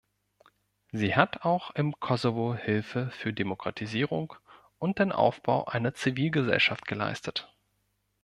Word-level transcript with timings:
Sie 0.91 1.15
hat 1.15 1.45
auch 1.45 1.75
im 1.75 1.99
Kosovo 1.99 2.55
Hilfe 2.55 3.11
für 3.11 3.33
Demokratisierung 3.33 4.33
und 4.79 4.97
den 4.97 5.11
Aufbau 5.11 5.65
einer 5.65 5.93
Zivilgesellschaft 5.93 6.87
geleistet. 6.87 7.53